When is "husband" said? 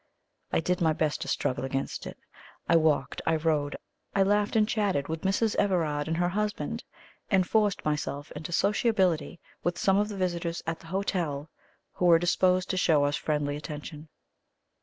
6.29-6.83